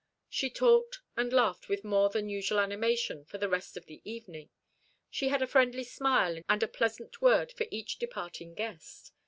She 0.31 0.49
talked 0.49 1.01
and 1.15 1.31
laughed 1.31 1.69
with 1.69 1.83
more 1.83 2.09
than 2.09 2.27
usual 2.27 2.57
animation 2.59 3.23
for 3.23 3.37
the 3.37 3.47
rest 3.47 3.77
of 3.77 3.85
the 3.85 4.01
evening. 4.03 4.49
She 5.11 5.27
had 5.27 5.43
a 5.43 5.45
friendly 5.45 5.83
smile 5.83 6.41
and 6.49 6.63
a 6.63 6.67
pleasant 6.67 7.21
word 7.21 7.51
for 7.51 7.67
each 7.69 7.99
departing 7.99 8.55
guest. 8.55 9.11